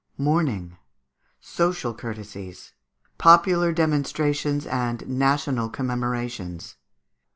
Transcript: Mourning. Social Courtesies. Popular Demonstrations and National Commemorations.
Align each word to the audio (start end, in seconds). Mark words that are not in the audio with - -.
Mourning. 0.17 0.77
Social 1.39 1.93
Courtesies. 1.93 2.73
Popular 3.19 3.71
Demonstrations 3.71 4.65
and 4.65 5.07
National 5.07 5.69
Commemorations. 5.69 6.75